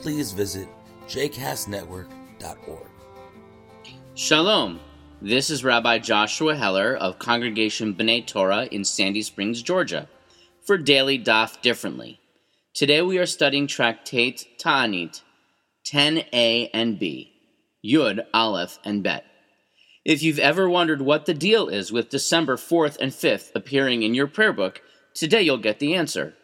[0.00, 0.68] please visit
[1.06, 2.88] jcastnetwork.org.
[4.14, 4.80] Shalom.
[5.22, 10.08] This is Rabbi Joshua Heller of Congregation B'nai Torah in Sandy Springs, Georgia,
[10.62, 12.20] for Daily Daf Differently.
[12.74, 15.22] Today we are studying Tractate Ta'anit
[15.84, 17.32] 10a and b,
[17.84, 19.24] Yud, Aleph, and Bet.
[20.04, 24.14] If you've ever wondered what the deal is with December 4th and 5th appearing in
[24.14, 24.82] your prayer book,
[25.14, 26.34] today you'll get the answer.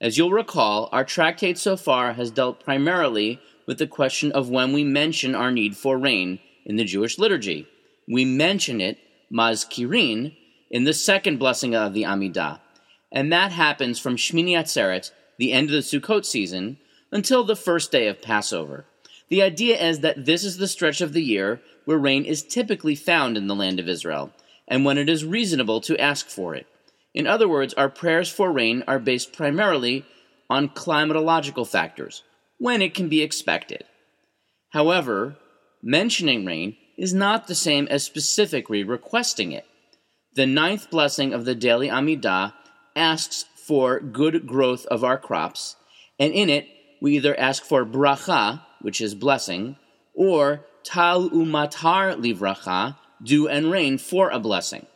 [0.00, 4.72] As you'll recall, our tractate so far has dealt primarily with the question of when
[4.72, 7.66] we mention our need for rain in the Jewish liturgy.
[8.08, 8.98] We mention it,
[9.32, 10.36] mazkirin,
[10.70, 12.60] in the second blessing of the Amidah,
[13.12, 16.78] and that happens from Shmini Atzeret, the end of the Sukkot season,
[17.12, 18.86] until the first day of Passover.
[19.28, 22.96] The idea is that this is the stretch of the year where rain is typically
[22.96, 24.32] found in the land of Israel,
[24.66, 26.66] and when it is reasonable to ask for it.
[27.14, 30.04] In other words, our prayers for rain are based primarily
[30.50, 32.22] on climatological factors,
[32.58, 33.84] when it can be expected.
[34.70, 35.36] However,
[35.82, 39.64] mentioning rain is not the same as specifically requesting it.
[40.34, 42.52] The ninth blessing of the daily Amidah
[42.96, 45.76] asks for good growth of our crops,
[46.18, 46.66] and in it
[47.00, 49.76] we either ask for bracha, which is blessing,
[50.14, 54.86] or tal umatar livracha, dew and rain for a blessing.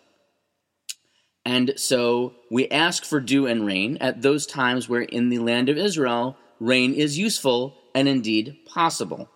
[1.49, 5.71] And so we ask for dew and rain at those times where in the land
[5.71, 9.31] of Israel rain is useful and indeed possible.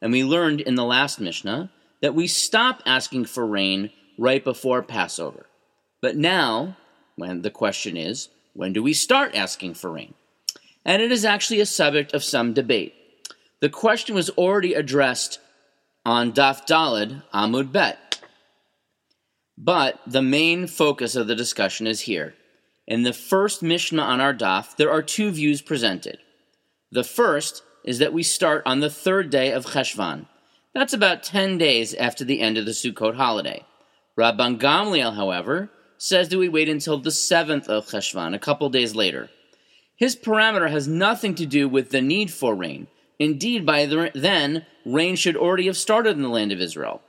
[0.00, 1.72] And we learned in the last Mishnah
[2.02, 5.46] that we stop asking for rain right before Passover.
[6.00, 6.76] But now,
[7.16, 10.14] when the question is, when do we start asking for rain?
[10.84, 12.94] And it is actually a subject of some debate.
[13.58, 15.40] The question was already addressed
[16.04, 18.05] on Daf Dalid Amud Bet.
[19.58, 22.34] But the main focus of the discussion is here.
[22.86, 26.18] In the first Mishnah on our Daf, there are two views presented.
[26.92, 30.26] The first is that we start on the third day of Cheshvan.
[30.74, 33.64] That's about 10 days after the end of the Sukkot holiday.
[34.18, 38.94] Rabban Gamliel, however, says that we wait until the 7th of Cheshvan, a couple days
[38.94, 39.30] later.
[39.96, 42.88] His parameter has nothing to do with the need for rain.
[43.18, 47.00] Indeed, by then, rain should already have started in the land of Israel.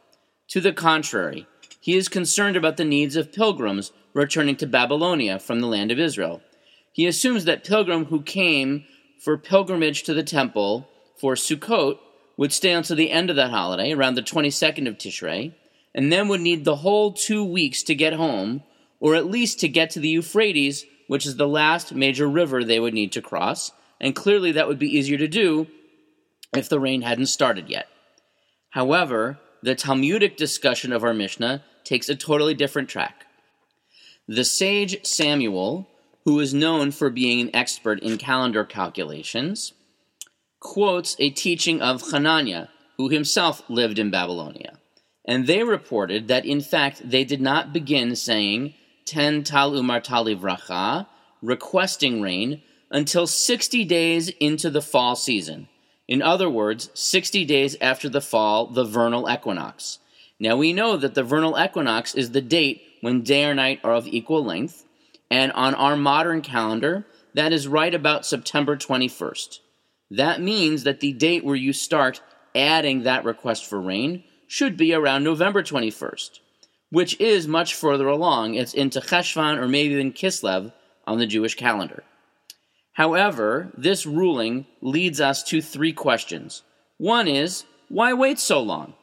[0.49, 1.45] To the contrary,
[1.87, 5.97] he is concerned about the needs of pilgrims returning to Babylonia from the land of
[5.97, 6.41] Israel.
[6.91, 8.83] He assumes that pilgrim who came
[9.21, 10.85] for pilgrimage to the temple
[11.17, 11.97] for Sukkot
[12.35, 15.53] would stay until the end of that holiday, around the 22nd of Tishrei,
[15.95, 18.63] and then would need the whole two weeks to get home,
[18.99, 22.81] or at least to get to the Euphrates, which is the last major river they
[22.81, 23.71] would need to cross,
[24.01, 25.67] and clearly that would be easier to do
[26.53, 27.87] if the rain hadn't started yet.
[28.71, 33.25] However, the Talmudic discussion of our Mishnah takes a totally different track.
[34.25, 35.89] The sage Samuel,
[36.23, 39.73] who is known for being an expert in calendar calculations,
[40.61, 44.79] quotes a teaching of Hananiah, who himself lived in Babylonia.
[45.25, 48.73] And they reported that in fact they did not begin saying
[49.03, 51.07] ten tal umar vracha,
[51.41, 55.67] requesting rain, until 60 days into the fall season.
[56.07, 59.99] In other words, 60 days after the fall, the vernal equinox.
[60.39, 63.93] Now we know that the vernal equinox is the date when day or night are
[63.93, 64.85] of equal length,
[65.29, 69.59] and on our modern calendar, that is right about September 21st.
[70.09, 72.21] That means that the date where you start
[72.55, 76.39] adding that request for rain should be around November 21st,
[76.89, 78.55] which is much further along.
[78.55, 80.71] It's into Cheshvan or maybe even Kislev
[81.05, 82.03] on the Jewish calendar.
[82.97, 86.63] However, this ruling leads us to three questions.
[86.97, 88.95] One is, why wait so long?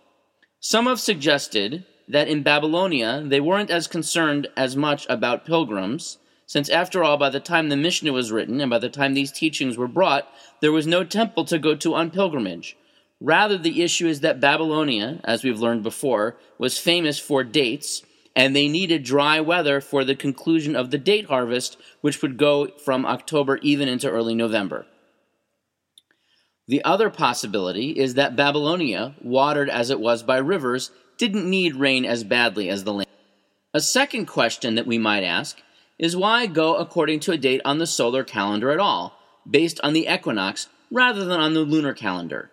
[0.59, 6.69] Some have suggested that in Babylonia they weren't as concerned as much about pilgrims, since
[6.69, 9.79] after all, by the time the Mishnah was written and by the time these teachings
[9.79, 10.27] were brought,
[10.61, 12.77] there was no temple to go to on pilgrimage.
[13.21, 18.03] Rather, the issue is that Babylonia, as we've learned before, was famous for dates,
[18.37, 22.69] and they needed dry weather for the conclusion of the date harvest, which would go
[22.85, 24.87] from October even into early November.
[26.67, 32.05] The other possibility is that Babylonia, watered as it was by rivers, didn't need rain
[32.05, 33.09] as badly as the land.
[33.73, 35.61] A second question that we might ask
[35.99, 39.93] is why go according to a date on the solar calendar at all, based on
[39.93, 42.51] the equinox rather than on the lunar calendar?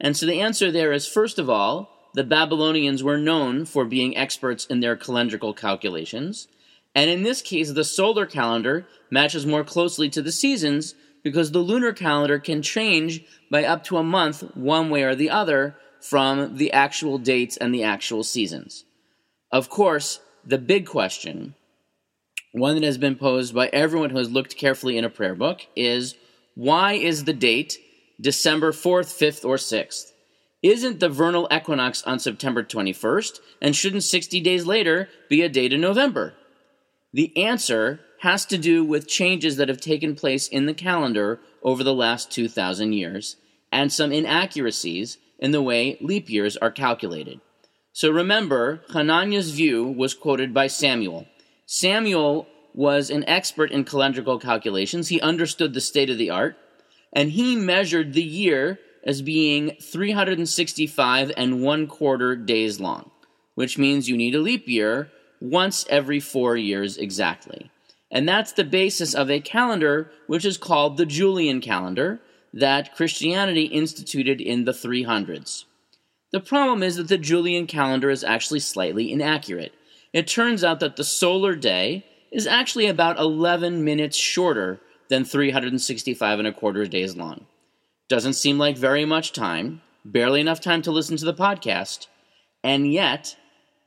[0.00, 4.16] And so the answer there is first of all, the Babylonians were known for being
[4.16, 6.48] experts in their calendrical calculations.
[6.94, 11.60] And in this case, the solar calendar matches more closely to the seasons because the
[11.60, 16.56] lunar calendar can change by up to a month one way or the other from
[16.56, 18.84] the actual dates and the actual seasons.
[19.52, 21.54] Of course, the big question,
[22.52, 25.66] one that has been posed by everyone who has looked carefully in a prayer book,
[25.76, 26.14] is
[26.54, 27.78] why is the date
[28.20, 30.12] December 4th, 5th, or 6th?
[30.62, 35.72] Isn't the vernal equinox on September 21st, and shouldn't 60 days later be a date
[35.72, 36.34] in November?
[37.12, 41.82] The answer has to do with changes that have taken place in the calendar over
[41.82, 43.36] the last 2,000 years
[43.72, 47.40] and some inaccuracies in the way leap years are calculated.
[47.92, 51.26] So remember, Hananiah's view was quoted by Samuel.
[51.66, 55.08] Samuel was an expert in calendrical calculations.
[55.08, 56.56] He understood the state of the art,
[57.12, 63.10] and he measured the year as being 365 and one quarter days long,
[63.54, 65.10] which means you need a leap year
[65.40, 67.70] once every four years exactly.
[68.10, 72.20] And that's the basis of a calendar which is called the Julian calendar
[72.52, 75.64] that Christianity instituted in the 300s.
[76.32, 79.72] The problem is that the Julian calendar is actually slightly inaccurate.
[80.12, 86.38] It turns out that the solar day is actually about 11 minutes shorter than 365
[86.38, 87.46] and a quarter days long.
[88.10, 92.08] Doesn't seem like very much time, barely enough time to listen to the podcast,
[92.64, 93.36] and yet,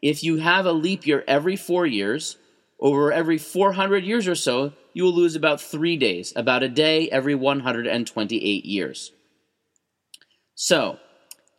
[0.02, 2.38] if you have a leap year every four years,
[2.80, 7.10] over every 400 years or so, you will lose about three days, about a day
[7.10, 9.12] every 128 years.
[10.56, 11.00] So,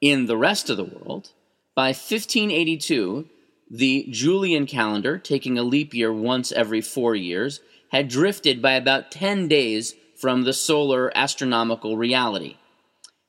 [0.00, 1.32] in the rest of the world,
[1.75, 3.28] by 1582,
[3.70, 7.60] the Julian calendar, taking a leap year once every four years,
[7.90, 9.94] had drifted by about 10 days
[10.25, 12.56] from the solar astronomical reality.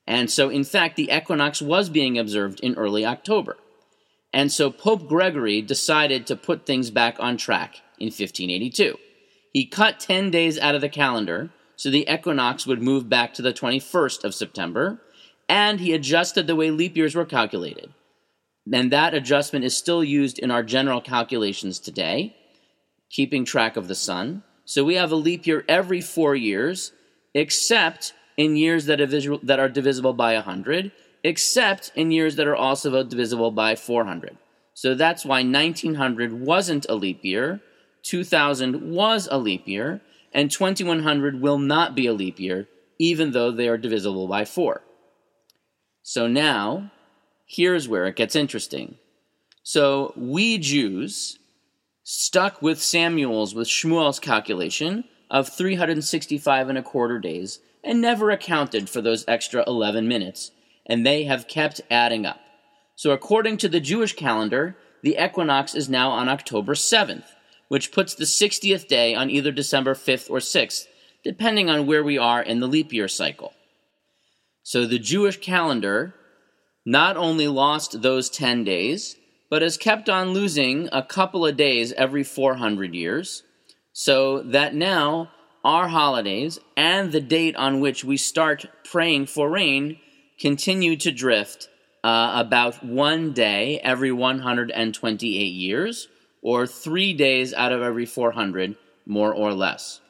[0.08, 3.58] And so, in fact, the equinox was being observed in early October.
[4.32, 8.98] And so Pope Gregory decided to put things back on track in 1582.
[9.52, 13.42] He cut 10 days out of the calendar so the equinox would move back to
[13.42, 15.02] the 21st of September,
[15.50, 17.94] and he adjusted the way leap years were calculated.
[18.72, 22.38] And that adjustment is still used in our general calculations today,
[23.10, 24.44] keeping track of the sun.
[24.66, 26.92] So we have a leap year every four years,
[27.34, 30.92] except in years that are, visual, that are divisible by 100,
[31.24, 34.38] except in years that are also divisible by 400.
[34.74, 37.62] So that's why 1900 wasn't a leap year,
[38.04, 40.02] 2000 was a leap year,
[40.34, 42.68] and 2100 will not be a leap year,
[43.00, 44.82] even though they are divisible by 4.
[46.04, 46.92] So now,
[47.48, 48.98] here's where it gets interesting.
[49.64, 51.40] So we Jews
[52.06, 58.90] stuck with Samuel's, with Shmuel's calculation of 365 and a quarter days and never accounted
[58.90, 60.52] for those extra 11 minutes,
[60.86, 62.40] and they have kept adding up.
[62.96, 67.26] So according to the Jewish calendar, the equinox is now on October 7th
[67.68, 70.86] which puts the 60th day on either December 5th or 6th,
[71.24, 73.54] depending on where we are in the leap year cycle.
[74.64, 76.16] So the Jewish calendar
[76.86, 79.16] not only lost those 10 days,
[79.56, 83.44] but has kept on losing a couple of days every 400 years,
[83.94, 85.32] so that now
[85.64, 89.98] our holidays and the date on which we start praying for rain
[90.38, 91.70] continue to drift
[92.04, 96.10] uh, about one day every 128 years,
[96.42, 100.02] or three days out of every 400, more or less.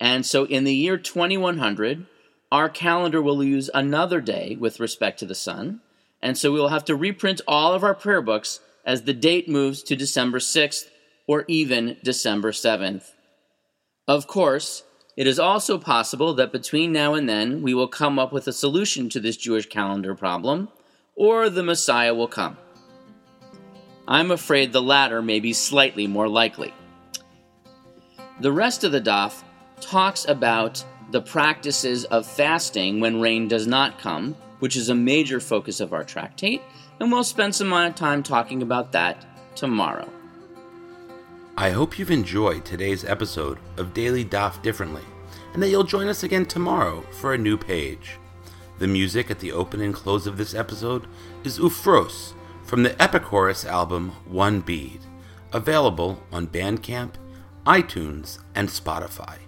[0.00, 2.06] And so in the year 2100,
[2.50, 5.82] our calendar will lose another day with respect to the sun.
[6.22, 9.48] And so we will have to reprint all of our prayer books as the date
[9.48, 10.88] moves to December 6th
[11.26, 13.12] or even December 7th.
[14.08, 14.82] Of course,
[15.16, 18.52] it is also possible that between now and then we will come up with a
[18.52, 20.68] solution to this Jewish calendar problem,
[21.14, 22.56] or the Messiah will come.
[24.08, 26.74] I'm afraid the latter may be slightly more likely.
[28.40, 29.42] The rest of the daf
[29.80, 35.40] talks about the practices of fasting when rain does not come, which is a major
[35.40, 36.62] focus of our tractate,
[37.00, 39.26] and we'll spend some time talking about that
[39.56, 40.08] tomorrow.
[41.56, 45.02] I hope you've enjoyed today's episode of Daily Daf Differently,
[45.52, 48.18] and that you'll join us again tomorrow for a new page.
[48.78, 51.06] The music at the open and close of this episode
[51.44, 55.00] is Ufros from the Epichorus album One Bead,
[55.52, 57.14] available on Bandcamp,
[57.66, 59.38] iTunes, and Spotify.